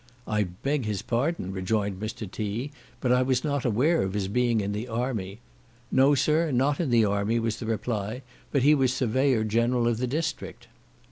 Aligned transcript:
"I 0.25 0.45
beg 0.45 0.85
his 0.85 1.03
pardon," 1.03 1.51
rejoined 1.51 1.99
Mr. 1.99 2.25
T—, 2.27 2.71
"but 3.01 3.11
I 3.11 3.21
was 3.21 3.43
not 3.43 3.65
aware 3.65 4.01
of 4.01 4.15
his 4.15 4.27
being 4.27 4.59
in 4.59 4.71
the 4.71 4.87
army." 4.87 5.41
"No, 5.91 6.15
sir, 6.15 6.49
not 6.49 6.79
in 6.79 6.89
the 6.89 7.05
army," 7.05 7.37
was 7.37 7.57
the 7.57 7.67
reply, 7.67 8.23
"but 8.51 8.63
he 8.63 8.73
was 8.73 8.91
surveyor 8.91 9.43
general 9.43 9.87
of 9.87 9.97
the 9.99 10.07
district." 10.07 10.67